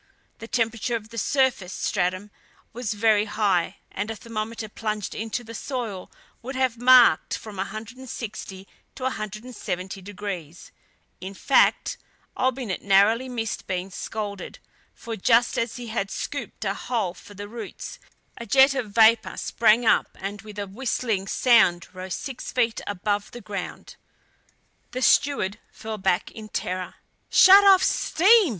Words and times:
The 0.39 0.47
temperature 0.47 0.95
of 0.95 1.09
the 1.09 1.19
surface 1.19 1.73
stratum 1.73 2.31
was 2.73 2.95
very 2.95 3.25
high, 3.25 3.77
and 3.91 4.09
a 4.09 4.15
thermometer 4.15 4.67
plunged 4.67 5.13
into 5.13 5.43
the 5.43 5.53
soil 5.53 6.09
would 6.41 6.55
have 6.55 6.75
marked 6.79 7.37
from 7.37 7.57
160 7.57 8.67
to 8.95 9.03
170 9.03 10.01
degrees; 10.01 10.71
in 11.19 11.35
fact, 11.35 11.99
Olbinett 12.35 12.81
narrowly 12.81 13.29
missed 13.29 13.67
being 13.67 13.91
scalded, 13.91 14.57
for 14.95 15.15
just 15.15 15.55
as 15.59 15.75
he 15.75 15.89
had 15.89 16.09
scooped 16.09 16.65
a 16.65 16.73
hole 16.73 17.13
for 17.13 17.35
the 17.35 17.47
roots, 17.47 17.99
a 18.39 18.47
jet 18.47 18.73
of 18.73 18.93
vapor 18.95 19.37
sprang 19.37 19.85
up 19.85 20.17
and 20.19 20.41
with 20.41 20.57
a 20.57 20.65
whistling 20.65 21.27
sound 21.27 21.87
rose 21.93 22.15
six 22.15 22.51
feet 22.51 22.81
above 22.87 23.29
the 23.29 23.39
ground. 23.41 23.97
The 24.93 25.03
steward 25.03 25.59
fell 25.71 25.99
back 25.99 26.31
in 26.31 26.49
terror. 26.49 26.95
"Shut 27.29 27.63
off 27.63 27.83
steam!" 27.83 28.49